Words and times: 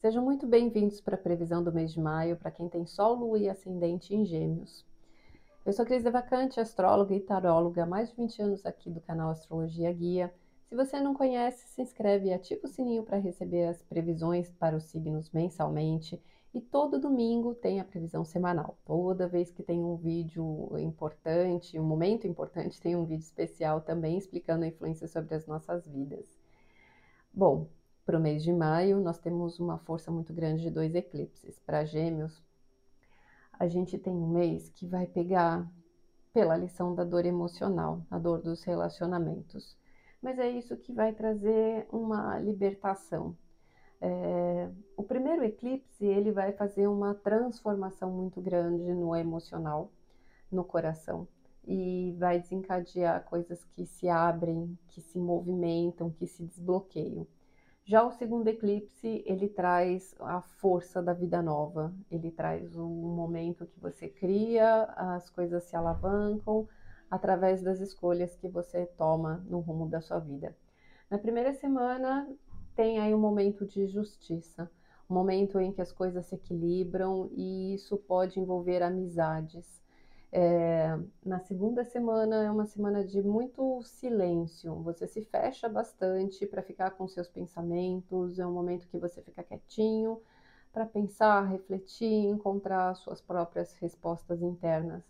Sejam 0.00 0.24
muito 0.24 0.46
bem-vindos 0.46 1.00
para 1.00 1.16
a 1.16 1.18
previsão 1.18 1.60
do 1.60 1.72
mês 1.72 1.92
de 1.92 1.98
maio 1.98 2.36
para 2.36 2.52
quem 2.52 2.68
tem 2.68 2.86
Sol, 2.86 3.16
Lua 3.16 3.36
e 3.36 3.48
Ascendente 3.48 4.14
em 4.14 4.24
Gêmeos. 4.24 4.86
Eu 5.66 5.72
sou 5.72 5.84
Cris 5.84 6.04
Devacante, 6.04 6.60
astróloga 6.60 7.16
e 7.16 7.20
taróloga 7.20 7.82
há 7.82 7.86
mais 7.86 8.08
de 8.08 8.14
20 8.14 8.42
anos 8.42 8.64
aqui 8.64 8.88
do 8.90 9.00
canal 9.00 9.30
Astrologia 9.30 9.92
Guia. 9.92 10.32
Se 10.68 10.76
você 10.76 11.00
não 11.00 11.14
conhece, 11.14 11.66
se 11.66 11.82
inscreve 11.82 12.28
e 12.28 12.32
ativa 12.32 12.60
o 12.64 12.68
sininho 12.68 13.02
para 13.02 13.18
receber 13.18 13.64
as 13.64 13.82
previsões 13.82 14.48
para 14.52 14.76
os 14.76 14.84
signos 14.84 15.32
mensalmente. 15.32 16.22
E 16.54 16.60
todo 16.60 17.00
domingo 17.00 17.52
tem 17.52 17.80
a 17.80 17.84
previsão 17.84 18.24
semanal. 18.24 18.78
Toda 18.84 19.26
vez 19.26 19.50
que 19.50 19.64
tem 19.64 19.82
um 19.82 19.96
vídeo 19.96 20.78
importante, 20.78 21.76
um 21.76 21.82
momento 21.82 22.24
importante, 22.24 22.80
tem 22.80 22.94
um 22.94 23.04
vídeo 23.04 23.24
especial 23.24 23.80
também 23.80 24.16
explicando 24.16 24.62
a 24.62 24.68
influência 24.68 25.08
sobre 25.08 25.34
as 25.34 25.44
nossas 25.44 25.88
vidas. 25.88 26.38
Bom, 27.34 27.66
para 28.08 28.16
o 28.16 28.20
mês 28.22 28.42
de 28.42 28.50
maio, 28.50 29.00
nós 29.00 29.18
temos 29.18 29.60
uma 29.60 29.76
força 29.80 30.10
muito 30.10 30.32
grande 30.32 30.62
de 30.62 30.70
dois 30.70 30.94
eclipses. 30.94 31.58
Para 31.58 31.84
Gêmeos, 31.84 32.42
a 33.52 33.68
gente 33.68 33.98
tem 33.98 34.14
um 34.14 34.28
mês 34.28 34.70
que 34.70 34.86
vai 34.86 35.06
pegar 35.06 35.70
pela 36.32 36.56
lição 36.56 36.94
da 36.94 37.04
dor 37.04 37.26
emocional, 37.26 38.00
a 38.10 38.18
dor 38.18 38.40
dos 38.40 38.64
relacionamentos. 38.64 39.76
Mas 40.22 40.38
é 40.38 40.48
isso 40.48 40.74
que 40.78 40.90
vai 40.90 41.12
trazer 41.12 41.86
uma 41.92 42.38
libertação. 42.38 43.36
É, 44.00 44.70
o 44.96 45.02
primeiro 45.02 45.44
eclipse 45.44 46.06
ele 46.06 46.32
vai 46.32 46.52
fazer 46.52 46.86
uma 46.86 47.14
transformação 47.14 48.10
muito 48.10 48.40
grande 48.40 48.90
no 48.94 49.14
emocional, 49.14 49.92
no 50.50 50.64
coração 50.64 51.28
e 51.62 52.16
vai 52.18 52.40
desencadear 52.40 53.22
coisas 53.26 53.62
que 53.64 53.84
se 53.84 54.08
abrem, 54.08 54.78
que 54.88 55.02
se 55.02 55.18
movimentam, 55.18 56.10
que 56.10 56.26
se 56.26 56.42
desbloqueiam. 56.42 57.26
Já 57.88 58.04
o 58.04 58.12
segundo 58.12 58.46
eclipse, 58.48 59.24
ele 59.24 59.48
traz 59.48 60.14
a 60.20 60.42
força 60.42 61.02
da 61.02 61.14
vida 61.14 61.40
nova, 61.40 61.90
ele 62.10 62.30
traz 62.30 62.76
um 62.76 62.86
momento 62.86 63.64
que 63.64 63.80
você 63.80 64.06
cria, 64.06 64.82
as 64.94 65.30
coisas 65.30 65.64
se 65.64 65.74
alavancam 65.74 66.68
através 67.10 67.62
das 67.62 67.80
escolhas 67.80 68.36
que 68.36 68.46
você 68.46 68.84
toma 68.84 69.42
no 69.48 69.60
rumo 69.60 69.88
da 69.88 70.02
sua 70.02 70.18
vida. 70.18 70.54
Na 71.08 71.16
primeira 71.16 71.54
semana, 71.54 72.28
tem 72.76 72.98
aí 72.98 73.14
um 73.14 73.18
momento 73.18 73.64
de 73.64 73.86
justiça, 73.86 74.70
um 75.08 75.14
momento 75.14 75.58
em 75.58 75.72
que 75.72 75.80
as 75.80 75.90
coisas 75.90 76.26
se 76.26 76.34
equilibram 76.34 77.30
e 77.32 77.72
isso 77.72 77.96
pode 77.96 78.38
envolver 78.38 78.82
amizades. 78.82 79.82
É, 80.30 80.94
na 81.24 81.38
segunda 81.40 81.84
semana 81.84 82.44
é 82.44 82.50
uma 82.50 82.66
semana 82.66 83.02
de 83.02 83.22
muito 83.22 83.82
silêncio, 83.82 84.74
você 84.82 85.06
se 85.06 85.22
fecha 85.22 85.68
bastante 85.70 86.46
para 86.46 86.62
ficar 86.62 86.90
com 86.90 87.08
seus 87.08 87.28
pensamentos, 87.28 88.38
é 88.38 88.46
um 88.46 88.52
momento 88.52 88.86
que 88.88 88.98
você 88.98 89.22
fica 89.22 89.42
quietinho 89.42 90.20
para 90.70 90.84
pensar, 90.84 91.44
refletir, 91.48 92.26
encontrar 92.26 92.94
suas 92.94 93.22
próprias 93.22 93.72
respostas 93.74 94.42
internas. 94.42 95.02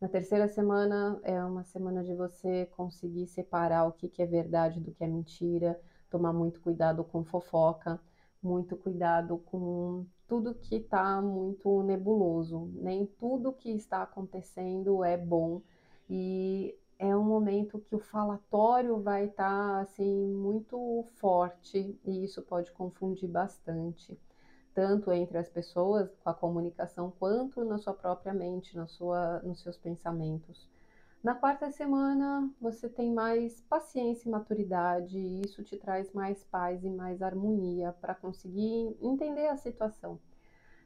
Na 0.00 0.08
terceira 0.08 0.48
semana 0.48 1.20
é 1.24 1.42
uma 1.44 1.64
semana 1.64 2.04
de 2.04 2.14
você 2.14 2.66
conseguir 2.76 3.26
separar 3.26 3.86
o 3.86 3.92
que, 3.92 4.08
que 4.08 4.22
é 4.22 4.26
verdade 4.26 4.80
do 4.80 4.92
que 4.92 5.02
é 5.02 5.08
mentira, 5.08 5.80
tomar 6.08 6.32
muito 6.32 6.60
cuidado 6.60 7.02
com 7.04 7.24
fofoca, 7.24 8.00
muito 8.42 8.76
cuidado 8.76 9.38
com 9.38 10.06
tudo 10.26 10.54
que 10.54 10.76
está 10.76 11.20
muito 11.20 11.82
nebuloso. 11.82 12.70
Nem 12.74 13.06
tudo 13.06 13.52
que 13.52 13.70
está 13.70 14.02
acontecendo 14.02 15.04
é 15.04 15.16
bom 15.16 15.60
e 16.08 16.74
é 16.98 17.16
um 17.16 17.24
momento 17.24 17.78
que 17.78 17.94
o 17.94 17.98
falatório 17.98 19.00
vai 19.00 19.24
estar 19.24 19.76
tá, 19.76 19.80
assim 19.80 20.28
muito 20.34 21.04
forte 21.16 21.98
e 22.04 22.24
isso 22.24 22.42
pode 22.42 22.70
confundir 22.72 23.28
bastante, 23.28 24.18
tanto 24.74 25.10
entre 25.10 25.38
as 25.38 25.48
pessoas 25.48 26.10
com 26.22 26.28
a 26.28 26.34
comunicação 26.34 27.10
quanto 27.18 27.64
na 27.64 27.78
sua 27.78 27.94
própria 27.94 28.34
mente, 28.34 28.76
na 28.76 28.86
sua, 28.86 29.40
nos 29.40 29.60
seus 29.62 29.78
pensamentos. 29.78 30.68
Na 31.22 31.34
quarta 31.34 31.70
semana, 31.70 32.50
você 32.58 32.88
tem 32.88 33.12
mais 33.12 33.60
paciência 33.68 34.26
e 34.26 34.32
maturidade, 34.32 35.18
e 35.18 35.42
isso 35.42 35.62
te 35.62 35.76
traz 35.76 36.10
mais 36.14 36.42
paz 36.44 36.82
e 36.82 36.88
mais 36.88 37.20
harmonia 37.20 37.92
para 38.00 38.14
conseguir 38.14 38.96
entender 39.02 39.48
a 39.48 39.56
situação. 39.56 40.18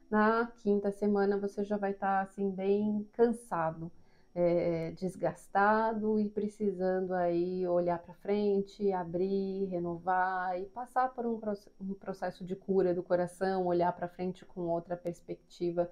Na 0.09 0.47
quinta 0.57 0.91
semana, 0.91 1.37
você 1.37 1.63
já 1.63 1.77
vai 1.77 1.91
estar 1.91 2.17
tá, 2.17 2.21
assim 2.21 2.51
bem 2.51 3.07
cansado, 3.13 3.89
é, 4.35 4.91
desgastado 4.91 6.19
e 6.19 6.27
precisando 6.27 7.13
aí 7.13 7.65
olhar 7.65 7.99
para 7.99 8.13
frente, 8.15 8.91
abrir, 8.91 9.67
renovar 9.67 10.59
e 10.59 10.65
passar 10.65 11.13
por 11.13 11.25
um, 11.25 11.39
um 11.79 11.93
processo 11.93 12.43
de 12.43 12.57
cura 12.57 12.93
do 12.93 13.01
coração, 13.01 13.65
olhar 13.65 13.93
para 13.93 14.09
frente 14.09 14.43
com 14.43 14.67
outra 14.67 14.97
perspectiva, 14.97 15.89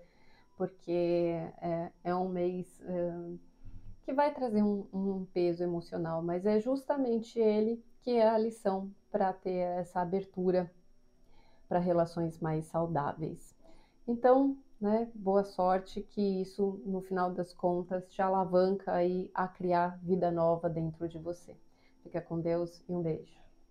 porque 0.57 0.91
é, 1.61 1.91
é 2.03 2.13
um 2.13 2.27
mês 2.27 2.82
que 4.13 4.15
vai 4.15 4.31
trazer 4.31 4.61
um, 4.61 4.85
um 4.93 5.25
peso 5.33 5.63
emocional, 5.63 6.21
mas 6.21 6.45
é 6.45 6.59
justamente 6.59 7.39
ele 7.39 7.83
que 8.03 8.11
é 8.11 8.29
a 8.29 8.37
lição 8.37 8.91
para 9.11 9.33
ter 9.33 9.55
essa 9.55 10.01
abertura 10.01 10.71
para 11.67 11.79
relações 11.79 12.39
mais 12.39 12.65
saudáveis. 12.65 13.55
Então, 14.07 14.55
né, 14.79 15.09
boa 15.15 15.43
sorte 15.43 15.99
que 15.99 16.21
isso, 16.21 16.79
no 16.85 17.01
final 17.01 17.31
das 17.31 17.53
contas, 17.53 18.07
te 18.07 18.21
alavanca 18.21 18.93
aí 18.93 19.31
a 19.33 19.47
criar 19.47 19.97
vida 20.03 20.29
nova 20.29 20.69
dentro 20.69 21.09
de 21.09 21.17
você. 21.17 21.57
Fica 22.03 22.21
com 22.21 22.39
Deus 22.39 22.83
e 22.87 22.93
um 22.93 23.01
beijo. 23.01 23.41